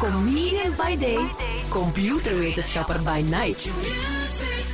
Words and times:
Comedian 0.00 0.72
by 0.76 0.96
day, 0.96 1.18
computerwetenschapper 1.68 3.02
by 3.02 3.20
night. 3.20 3.72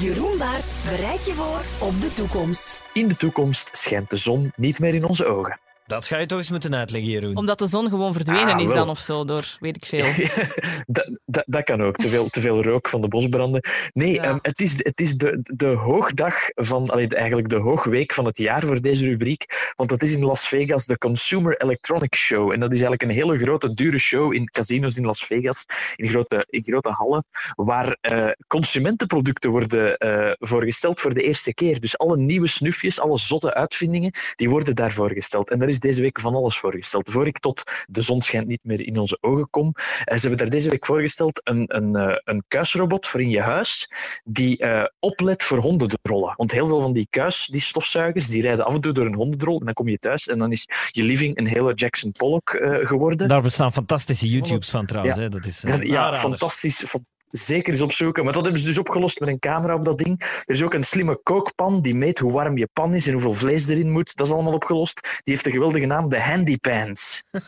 Jeroen 0.00 0.38
Baart 0.38 0.74
bereidt 0.84 1.26
je 1.26 1.32
voor 1.32 1.88
op 1.88 2.00
de 2.00 2.14
toekomst. 2.14 2.82
In 2.92 3.08
de 3.08 3.16
toekomst 3.16 3.68
schijnt 3.72 4.10
de 4.10 4.16
zon 4.16 4.52
niet 4.56 4.78
meer 4.78 4.94
in 4.94 5.04
onze 5.04 5.24
ogen. 5.26 5.60
Dat 5.88 6.06
ga 6.06 6.18
je 6.18 6.26
toch 6.26 6.38
eens 6.38 6.50
moeten 6.50 6.74
uitleggen, 6.74 7.10
Jeroen. 7.10 7.36
Omdat 7.36 7.58
de 7.58 7.66
zon 7.66 7.88
gewoon 7.88 8.12
verdwenen 8.12 8.54
Ah, 8.54 8.60
is 8.60 8.68
dan 8.68 8.88
of 8.88 8.98
zo, 8.98 9.24
door 9.24 9.56
weet 9.60 9.76
ik 9.76 9.84
veel. 9.86 10.06
dat, 10.86 11.18
dat, 11.26 11.44
dat 11.46 11.64
kan 11.64 11.82
ook. 11.82 11.96
Te 11.96 12.08
veel, 12.08 12.28
te 12.28 12.40
veel 12.40 12.62
rook 12.62 12.88
van 12.88 13.00
de 13.00 13.08
bosbranden. 13.08 13.60
Nee, 13.92 14.12
Ja. 14.14 14.22
ehm, 14.22 14.38
het 14.42 14.60
is, 14.60 14.72
het 14.76 15.00
is 15.00 15.14
de, 15.16 15.40
de 15.42 15.66
hoogdag 15.66 16.34
van, 16.54 16.88
allee, 16.90 17.08
eigenlijk 17.08 17.48
de 17.48 17.56
hoogweek 17.56 18.12
van 18.12 18.24
het 18.24 18.38
jaar 18.38 18.60
voor 18.62 18.80
deze 18.80 19.06
rubriek. 19.06 19.72
Want 19.76 19.88
dat 19.90 20.02
is 20.02 20.12
in 20.12 20.24
Las 20.24 20.48
Vegas 20.48 20.86
de 20.86 20.98
Consumer 20.98 21.56
Electronics 21.62 22.18
Show. 22.20 22.52
En 22.52 22.60
dat 22.60 22.72
is 22.72 22.80
eigenlijk 22.80 23.02
een 23.02 23.16
hele 23.16 23.38
grote, 23.38 23.74
dure 23.74 23.98
show 23.98 24.34
in 24.34 24.46
casinos 24.48 24.96
in 24.96 25.04
Las 25.04 25.24
Vegas. 25.24 25.64
In 25.96 26.08
grote, 26.08 26.46
in 26.50 26.62
grote 26.62 26.90
hallen. 26.90 27.24
Waar 27.54 27.96
eh, 28.00 28.28
consumentenproducten 28.46 29.50
worden 29.50 29.96
eh, 29.96 30.32
voorgesteld 30.38 31.00
voor 31.00 31.14
de 31.14 31.22
eerste 31.22 31.54
keer. 31.54 31.80
Dus 31.80 31.98
alle 31.98 32.16
nieuwe 32.16 32.46
snufjes, 32.48 33.00
alle 33.00 33.18
zotte 33.18 33.54
uitvindingen, 33.54 34.12
die 34.34 34.50
worden 34.50 34.74
daar 34.74 34.90
voorgesteld. 34.92 35.50
En 35.50 35.58
daar 35.58 35.68
is 35.68 35.77
deze 35.80 36.02
week 36.02 36.20
van 36.20 36.34
alles 36.34 36.58
voorgesteld. 36.58 37.10
Voor 37.10 37.26
ik 37.26 37.38
tot 37.38 37.62
de 37.86 38.02
zon 38.02 38.20
schijnt 38.20 38.46
niet 38.46 38.60
meer 38.62 38.86
in 38.86 38.98
onze 38.98 39.18
ogen 39.20 39.50
kom, 39.50 39.72
eh, 39.74 40.16
ze 40.16 40.20
hebben 40.20 40.38
daar 40.38 40.50
deze 40.50 40.70
week 40.70 40.86
voorgesteld 40.86 41.40
een, 41.44 41.76
een, 41.76 41.96
eh, 41.96 42.16
een 42.24 42.44
kuisrobot 42.48 43.06
voor 43.06 43.20
in 43.20 43.30
je 43.30 43.40
huis 43.40 43.90
die 44.24 44.58
eh, 44.58 44.84
oplet 44.98 45.42
voor 45.42 45.58
hondendrollen. 45.58 46.34
Want 46.36 46.52
heel 46.52 46.66
veel 46.66 46.80
van 46.80 46.92
die 46.92 47.06
kuis, 47.10 47.46
die 47.46 47.60
stofzuigers, 47.60 48.28
die 48.28 48.42
rijden 48.42 48.64
af 48.64 48.74
en 48.74 48.80
toe 48.80 48.92
door 48.92 49.06
een 49.06 49.14
hondendrol 49.14 49.58
en 49.58 49.64
dan 49.64 49.74
kom 49.74 49.88
je 49.88 49.98
thuis 49.98 50.26
en 50.26 50.38
dan 50.38 50.52
is 50.52 50.68
je 50.90 51.02
living 51.02 51.38
een 51.38 51.46
hele 51.46 51.74
Jackson 51.74 52.12
Pollock 52.12 52.50
geworden. 52.82 53.28
Daar 53.28 53.42
bestaan 53.42 53.72
fantastische 53.72 54.28
YouTubes 54.28 54.70
van 54.70 54.86
trouwens. 54.86 55.16
Ja. 55.16 55.22
Hè. 55.22 55.28
Dat 55.28 55.46
is, 55.46 55.60
Dat- 55.60 55.86
ja, 55.86 56.14
fantastisch. 56.14 56.84
Zeker 57.30 57.72
eens 57.72 57.82
opzoeken. 57.82 58.24
Maar 58.24 58.32
dat 58.32 58.42
hebben 58.42 58.60
ze 58.60 58.66
dus 58.66 58.78
opgelost 58.78 59.20
met 59.20 59.28
een 59.28 59.38
camera 59.38 59.74
op 59.74 59.84
dat 59.84 59.98
ding. 59.98 60.20
Er 60.20 60.54
is 60.54 60.62
ook 60.62 60.74
een 60.74 60.84
slimme 60.84 61.20
kookpan 61.22 61.80
die 61.80 61.94
meet 61.94 62.18
hoe 62.18 62.32
warm 62.32 62.58
je 62.58 62.68
pan 62.72 62.94
is 62.94 63.06
en 63.06 63.12
hoeveel 63.12 63.32
vlees 63.32 63.68
erin 63.68 63.90
moet. 63.90 64.16
Dat 64.16 64.26
is 64.26 64.32
allemaal 64.32 64.52
opgelost. 64.52 65.00
Die 65.02 65.34
heeft 65.34 65.44
de 65.44 65.50
geweldige 65.50 65.86
naam 65.86 66.08
de 66.08 66.20
Handy 66.20 66.56
Pans. 66.56 67.22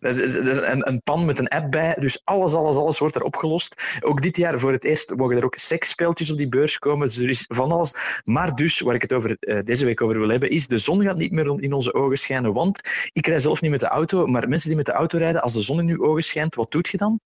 Dat 0.00 0.16
is, 0.16 0.34
dat 0.34 0.48
is 0.48 0.56
een, 0.56 0.88
een 0.88 1.02
pan 1.02 1.24
met 1.24 1.38
een 1.38 1.48
app 1.48 1.70
bij. 1.70 1.96
Dus 1.98 2.20
alles, 2.24 2.54
alles, 2.54 2.76
alles 2.76 2.98
wordt 2.98 3.14
er 3.14 3.22
opgelost. 3.22 3.98
Ook 4.00 4.22
dit 4.22 4.36
jaar 4.36 4.58
voor 4.58 4.72
het 4.72 4.84
eerst 4.84 5.14
mogen 5.16 5.36
er 5.36 5.44
ook 5.44 5.56
seksspeeltjes 5.56 6.30
op 6.30 6.36
die 6.36 6.48
beurs 6.48 6.78
komen. 6.78 7.06
Dus 7.06 7.16
er 7.16 7.28
is 7.28 7.44
van 7.48 7.72
alles. 7.72 7.94
Maar 8.24 8.54
dus, 8.54 8.80
waar 8.80 8.94
ik 8.94 9.02
het 9.02 9.12
over, 9.12 9.36
eh, 9.40 9.58
deze 9.58 9.84
week 9.84 10.02
over 10.02 10.18
wil 10.18 10.28
hebben, 10.28 10.50
is 10.50 10.66
de 10.66 10.78
zon 10.78 11.02
gaat 11.02 11.16
niet 11.16 11.32
meer 11.32 11.62
in 11.62 11.72
onze 11.72 11.94
ogen 11.94 12.18
schijnen. 12.18 12.52
Want 12.52 12.80
ik 13.12 13.26
rij 13.26 13.38
zelf 13.38 13.60
niet 13.60 13.70
met 13.70 13.80
de 13.80 13.86
auto, 13.86 14.26
maar 14.26 14.48
mensen 14.48 14.68
die 14.68 14.76
met 14.76 14.86
de 14.86 14.92
auto 14.92 15.18
rijden, 15.18 15.42
als 15.42 15.52
de 15.52 15.62
zon 15.62 15.80
in 15.80 15.88
uw 15.88 16.04
ogen 16.04 16.22
schijnt, 16.22 16.54
wat 16.54 16.70
doet 16.70 16.88
je 16.88 16.96
dan? 16.96 17.20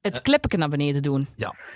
Het 0.00 0.22
kleppetje 0.22 0.58
naar 0.58 0.68
beneden 0.68 1.02
doen. 1.02 1.28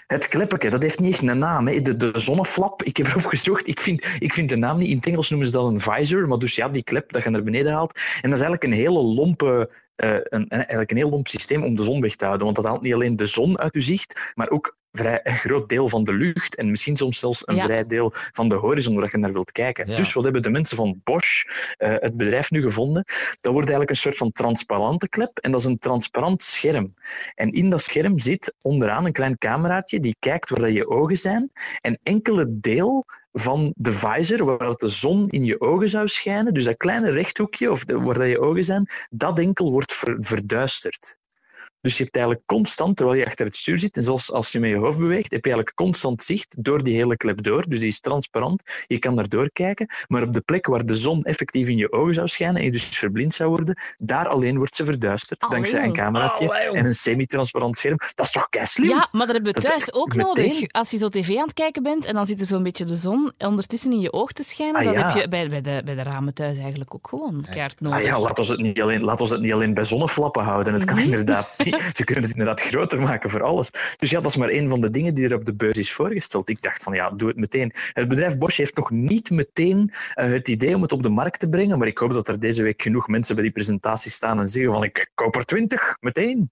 Het 0.06 0.28
kleppetje, 0.28 0.70
dat 0.70 0.82
heeft 0.82 0.98
niet 0.98 1.12
echt 1.12 1.22
een 1.22 1.38
naam. 1.38 1.66
Hè. 1.68 1.80
De, 1.80 1.96
de 1.96 2.10
zonneflap, 2.14 2.82
ik 2.82 2.96
heb 2.96 3.06
erop 3.06 3.24
gezocht. 3.24 3.68
Ik 3.68 3.80
vind, 3.80 4.06
ik 4.18 4.32
vind 4.32 4.48
de 4.48 4.56
naam 4.56 4.78
niet. 4.78 4.88
In 4.88 4.96
het 4.96 5.06
Engels 5.06 5.30
noemen 5.30 5.46
ze 5.48 5.52
dat 5.52 5.70
een 5.70 5.80
visor. 5.80 6.28
Maar 6.28 6.38
dus 6.38 6.54
ja, 6.54 6.68
die 6.68 6.82
klep 6.82 7.12
dat 7.12 7.22
je 7.22 7.30
naar 7.30 7.42
beneden 7.42 7.72
haalt. 7.72 7.94
En 7.96 8.30
dat 8.30 8.38
is 8.38 8.44
eigenlijk 8.44 8.64
een 8.64 8.72
hele 8.72 9.00
lompe... 9.02 9.70
eh, 9.94 10.10
een, 10.10 10.22
een- 10.30 10.48
eigenlijk 10.48 10.90
een 10.90 10.96
heel 10.96 11.08
lomp 11.10 11.28
systeem 11.28 11.64
om 11.64 11.76
de 11.76 11.82
zon 11.82 12.00
weg 12.00 12.16
te 12.16 12.24
houden. 12.24 12.44
Want 12.44 12.56
dat 12.56 12.66
haalt 12.66 12.82
niet 12.82 12.94
alleen 12.94 13.16
de 13.16 13.26
zon 13.26 13.58
uit 13.58 13.74
uw 13.74 13.80
zicht, 13.80 14.32
maar 14.34 14.48
ook 14.50 14.76
vrij 14.92 15.20
een 15.22 15.36
groot 15.36 15.68
deel 15.68 15.88
van 15.88 16.04
de 16.04 16.12
lucht 16.12 16.56
en 16.56 16.70
misschien 16.70 16.96
soms 16.96 17.18
zelfs 17.18 17.42
een 17.46 17.54
Ja. 17.54 17.64
vrij 17.64 17.86
deel 17.86 18.10
van 18.14 18.48
de 18.48 18.54
horizon 18.54 18.94
waar 18.94 19.08
je 19.10 19.18
naar 19.18 19.32
wilt 19.32 19.52
kijken. 19.52 19.90
Ja. 19.90 19.96
Dus 19.96 20.12
wat 20.12 20.24
hebben 20.24 20.42
de 20.42 20.50
mensen 20.50 20.76
van 20.76 21.00
Bosch, 21.04 21.44
eh, 21.76 21.94
het 21.98 22.16
bedrijf, 22.16 22.50
nu 22.50 22.62
gevonden? 22.62 23.04
Dat 23.40 23.52
wordt 23.52 23.68
eigenlijk 23.68 23.90
een 23.90 23.96
soort 23.96 24.16
van 24.16 24.32
transparante 24.32 25.08
klep 25.08 25.38
en 25.38 25.50
dat 25.50 25.60
is 25.60 25.66
een 25.66 25.78
transparant 25.78 26.42
scherm. 26.42 26.94
En 27.34 27.50
in 27.50 27.70
dat 27.70 27.82
scherm 27.82 28.18
zit 28.18 28.54
onderaan 28.62 29.04
een 29.04 29.12
klein 29.12 29.38
cameraatje 29.38 30.00
die 30.00 30.16
kijkt 30.18 30.50
waar 30.50 30.60
dat 30.60 30.72
je 30.72 30.88
ogen 30.88 31.16
zijn. 31.16 31.50
En 31.80 31.98
enkele 32.02 32.46
deel 32.48 33.04
van 33.32 33.72
de 33.76 33.92
visor, 33.92 34.44
waar 34.44 34.74
de 34.74 34.88
zon 34.88 35.28
in 35.28 35.44
je 35.44 35.60
ogen 35.60 35.88
zou 35.88 36.08
schijnen, 36.08 36.54
dus 36.54 36.64
dat 36.64 36.76
kleine 36.76 37.10
rechthoekje 37.10 37.70
of 37.70 37.84
de, 37.84 38.00
waar 38.00 38.18
dat 38.18 38.28
je 38.28 38.40
ogen 38.40 38.64
zijn, 38.64 38.90
dat 39.10 39.38
enkel 39.38 39.70
wordt 39.70 39.92
ver- 39.92 40.16
verduisterd. 40.20 41.16
Dus 41.80 41.96
je 41.96 42.02
hebt 42.02 42.16
eigenlijk 42.16 42.46
constant, 42.46 42.96
terwijl 42.96 43.18
je 43.18 43.26
achter 43.26 43.46
het 43.46 43.56
stuur 43.56 43.78
zit, 43.78 43.96
en 43.96 44.02
zelfs 44.02 44.32
als 44.32 44.52
je 44.52 44.60
met 44.60 44.70
je 44.70 44.76
hoofd 44.76 44.98
beweegt, 44.98 45.30
heb 45.32 45.44
je 45.44 45.50
eigenlijk 45.52 45.74
constant 45.76 46.22
zicht 46.22 46.54
door 46.58 46.82
die 46.82 46.94
hele 46.94 47.16
klep 47.16 47.42
door. 47.42 47.64
Dus 47.68 47.78
die 47.78 47.88
is 47.88 48.00
transparant, 48.00 48.62
je 48.86 48.98
kan 48.98 49.16
daardoor 49.16 49.50
kijken. 49.52 49.86
Maar 50.08 50.22
op 50.22 50.34
de 50.34 50.40
plek 50.40 50.66
waar 50.66 50.84
de 50.84 50.94
zon 50.94 51.22
effectief 51.22 51.68
in 51.68 51.76
je 51.76 51.92
ogen 51.92 52.14
zou 52.14 52.28
schijnen 52.28 52.56
en 52.56 52.64
je 52.64 52.70
dus 52.70 52.84
verblind 52.84 53.34
zou 53.34 53.50
worden, 53.50 53.78
daar 53.98 54.28
alleen 54.28 54.56
wordt 54.56 54.74
ze 54.74 54.84
verduisterd. 54.84 55.40
Dankzij 55.50 55.82
een 55.84 55.92
cameraatje 55.92 56.52
en 56.72 56.84
een 56.84 56.94
semi-transparant 56.94 57.76
scherm. 57.76 57.96
Dat 58.14 58.26
is 58.26 58.32
toch 58.32 58.48
keislim? 58.48 58.88
Ja, 58.88 59.08
maar 59.12 59.26
dat 59.26 59.34
hebben 59.34 59.54
we 59.54 59.60
Dat- 59.60 59.70
thuis 59.70 59.92
ook 59.92 60.14
meteen. 60.14 60.26
nodig. 60.48 60.72
Als 60.72 60.90
je 60.90 60.98
zo 60.98 61.08
tv 61.08 61.36
aan 61.36 61.42
het 61.44 61.52
kijken 61.52 61.82
bent 61.82 62.04
en 62.04 62.14
dan 62.14 62.26
zit 62.26 62.40
er 62.40 62.46
zo'n 62.46 62.62
beetje 62.62 62.84
de 62.84 62.94
zon 62.96 63.32
ondertussen 63.38 63.92
in 63.92 64.00
je 64.00 64.12
oog 64.12 64.32
te 64.32 64.42
schijnen, 64.42 64.76
Ah, 64.76 64.84
dan 64.84 64.92
ja. 64.92 65.06
heb 65.06 65.22
je 65.22 65.28
bij, 65.28 65.48
bij, 65.48 65.60
de, 65.60 65.82
bij 65.84 65.94
de 65.94 66.02
ramen 66.02 66.34
thuis 66.34 66.58
eigenlijk 66.58 66.94
ook 66.94 67.08
gewoon 67.08 67.44
nodig. 67.78 67.98
Ah 67.98 68.02
ja, 68.04 68.20
laat 68.20 68.38
ons, 68.38 68.48
het 68.48 68.60
niet 68.60 68.80
alleen, 68.80 69.02
laat 69.02 69.20
ons 69.20 69.30
het 69.30 69.40
niet 69.40 69.52
alleen 69.52 69.74
bij 69.74 69.84
zonneflappen 69.84 70.42
houden. 70.44 70.72
Het 70.74 70.84
kan 70.84 70.98
inderdaad, 70.98 71.51
ze 71.96 72.04
kunnen 72.04 72.24
het 72.24 72.32
inderdaad 72.32 72.60
groter 72.60 73.00
maken 73.00 73.30
voor 73.30 73.42
alles. 73.42 73.70
Dus 73.96 74.10
ja, 74.10 74.20
dat 74.20 74.30
is 74.30 74.36
maar 74.36 74.48
een 74.48 74.68
van 74.68 74.80
de 74.80 74.90
dingen 74.90 75.14
die 75.14 75.28
er 75.28 75.34
op 75.34 75.44
de 75.44 75.54
beurs 75.54 75.78
is 75.78 75.92
voorgesteld. 75.92 76.48
Ik 76.48 76.62
dacht 76.62 76.82
van 76.82 76.94
ja, 76.94 77.10
doe 77.10 77.28
het 77.28 77.36
meteen. 77.36 77.72
Het 77.92 78.08
bedrijf 78.08 78.38
Bosch 78.38 78.56
heeft 78.58 78.76
nog 78.76 78.90
niet 78.90 79.30
meteen 79.30 79.92
eh, 80.14 80.26
het 80.30 80.48
idee 80.48 80.74
om 80.74 80.82
het 80.82 80.92
op 80.92 81.02
de 81.02 81.08
markt 81.08 81.40
te 81.40 81.48
brengen, 81.48 81.78
maar 81.78 81.86
ik 81.88 81.98
hoop 81.98 82.12
dat 82.12 82.28
er 82.28 82.40
deze 82.40 82.62
week 82.62 82.82
genoeg 82.82 83.08
mensen 83.08 83.34
bij 83.34 83.44
die 83.44 83.52
presentatie 83.52 84.10
staan 84.10 84.38
en 84.38 84.48
zeggen 84.48 84.72
van 84.72 84.84
ik 84.84 85.10
koop 85.14 85.36
er 85.36 85.44
twintig, 85.44 85.96
meteen. 86.00 86.50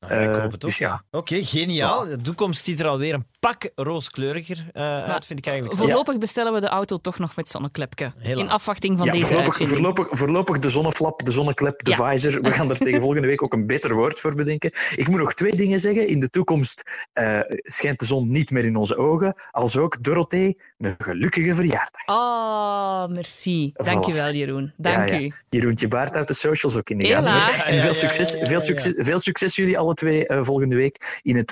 Nou 0.00 0.14
ja, 0.14 0.20
ik 0.20 0.36
Eh, 0.36 0.42
hoop 0.42 0.52
het 0.52 0.64
ook. 0.64 0.70
dus 0.70 0.78
ja. 0.78 1.02
Oké, 1.10 1.44
geniaal. 1.44 2.04
De 2.06 2.16
toekomst 2.20 2.64
ziet 2.64 2.80
er 2.80 2.86
alweer 2.86 3.14
een 3.14 3.26
pak 3.40 3.70
rooskleuriger 3.74 4.66
eh, 4.72 5.04
uit, 5.04 5.26
vind 5.26 5.38
ik 5.38 5.46
eigenlijk. 5.46 5.78
Voorlopig 5.78 6.18
bestellen 6.18 6.52
we 6.52 6.60
de 6.60 6.68
auto 6.68 6.96
toch 6.96 7.18
nog 7.18 7.36
met 7.36 7.48
zonneklepje. 7.48 8.12
Helaas. 8.18 8.38
In 8.44 8.50
afwachting 8.50 8.96
van 8.98 9.06
Ja, 9.06 9.12
deze 9.12 9.26
voorlopig, 9.26 9.46
uitvinding. 9.58 9.78
voorlopig, 9.86 10.18
voorlopig 10.18 10.58
de 10.58 10.68
zonneflap, 10.68 11.24
de 11.24 11.30
zonneklep, 11.30 11.84
de 11.84 11.90
Ja. 11.90 11.96
visor. 12.10 12.40
We 12.42 12.50
gaan 12.50 12.70
er 12.70 12.78
tegen 12.86 13.00
volgende 13.00 13.26
week 13.26 13.42
ook 13.42 13.52
een 13.52 13.66
beter 13.66 13.94
woord 13.94 14.20
voor 14.20 14.34
bedenken. 14.34 14.70
Ik 14.96 15.08
moet 15.08 15.18
nog 15.18 15.34
twee 15.34 15.56
dingen 15.56 15.78
zeggen. 15.78 16.06
In 16.06 16.20
de 16.20 16.30
toekomst 16.30 17.08
eh, 17.12 17.38
schijnt 17.48 17.98
de 17.98 18.06
zon 18.06 18.30
niet 18.30 18.50
meer 18.50 18.64
in 18.64 18.76
onze 18.76 18.96
ogen. 18.96 19.34
Als 19.50 19.76
ook, 19.76 20.02
Dorothee, 20.02 20.60
een 20.78 20.94
gelukkige 20.98 21.54
verjaardag. 21.54 22.06
Oh, 22.06 23.06
merci. 23.06 23.70
Dankjewel, 23.74 24.32
Jeroen. 24.32 24.72
Dank 24.76 25.08
Ja, 25.08 25.14
ja. 25.14 25.20
u. 25.20 25.32
Jeroentje 25.48 25.88
Baart 25.88 26.16
uit 26.16 26.28
de 26.28 26.34
socials 26.34 26.76
ook 26.76 26.90
in 26.90 26.98
de 26.98 27.06
gaten. 27.06 27.32
Ja, 27.32 27.64
En 27.66 27.80
veel 27.80 27.94
succes, 27.94 28.36
veel 28.42 28.60
succes, 28.60 28.92
veel 28.96 29.18
succes 29.18 29.56
jullie 29.56 29.78
alle 29.78 29.94
twee 29.94 30.26
eh, 30.26 30.42
volgende 30.42 30.76
week. 30.76 31.20
In 31.22 31.36
het, 31.36 31.48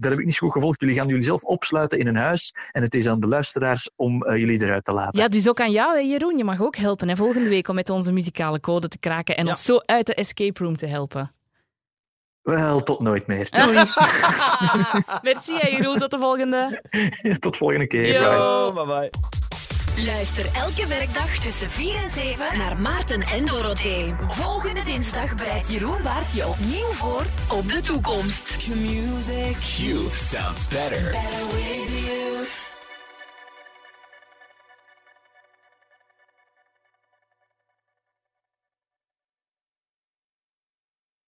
dat 0.00 0.10
heb 0.10 0.18
ik 0.18 0.24
niet 0.24 0.34
zo 0.34 0.46
goed 0.46 0.52
gevolgd. 0.52 0.80
Jullie 0.80 0.94
gaan 0.96 1.06
jullie 1.08 1.21
zelf 1.22 1.42
opsluiten 1.42 1.98
in 1.98 2.06
een 2.06 2.16
huis. 2.16 2.54
En 2.72 2.82
het 2.82 2.94
is 2.94 3.06
aan 3.08 3.20
de 3.20 3.28
luisteraars 3.28 3.90
om 3.96 4.22
eh, 4.22 4.36
jullie 4.38 4.62
eruit 4.62 4.84
te 4.84 4.92
laten. 4.92 5.18
Ja, 5.20 5.28
dus 5.28 5.48
ook 5.48 5.60
aan 5.60 5.70
jou, 5.70 5.92
hè, 5.94 6.00
Jeroen. 6.00 6.36
Je 6.36 6.44
mag 6.44 6.60
ook 6.60 6.76
helpen 6.76 7.08
hè, 7.08 7.16
volgende 7.16 7.48
week 7.48 7.68
om 7.68 7.74
met 7.74 7.90
onze 7.90 8.12
muzikale 8.12 8.60
code 8.60 8.88
te 8.88 8.98
kraken 8.98 9.36
en 9.36 9.44
Ja. 9.44 9.50
ons 9.50 9.64
zo 9.64 9.76
uit 9.84 10.06
de 10.06 10.14
escape 10.14 10.64
room 10.64 10.76
te 10.76 10.86
helpen. 10.86 11.32
Wel, 12.42 12.82
tot 12.82 13.00
nooit 13.00 13.26
meer. 13.26 13.48
Doei. 13.64 13.74
Merci, 15.22 15.52
hè, 15.56 15.68
Jeroen. 15.68 15.98
Tot 15.98 16.10
de 16.10 16.18
volgende. 16.18 16.82
tot 17.38 17.56
volgende 17.56 17.86
keer. 17.86 18.02
Bye. 18.02 18.30
Yo, 18.30 18.72
bye 18.74 18.84
bye. 18.86 19.40
Luister 19.96 20.46
elke 20.52 20.86
werkdag 20.86 21.38
tussen 21.38 21.70
4 21.70 21.96
en 22.02 22.10
7 22.10 22.58
naar 22.58 22.80
Maarten 22.80 23.20
en 23.20 23.46
Dorothee. 23.46 24.14
Volgende 24.20 24.82
dinsdag 24.82 25.34
bereidt 25.34 25.68
Jeroen 25.68 26.02
Baart 26.02 26.32
je 26.32 26.46
opnieuw 26.46 26.92
voor 26.92 27.26
op 27.48 27.72
de 27.72 27.80
toekomst. 27.80 28.56
Q 29.60 30.10
sounds 30.10 30.68
better. 30.68 31.10